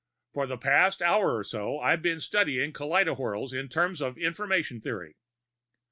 [0.33, 5.15] For the past hour or so, I've been studying kaleidowhirls in terms of information theory.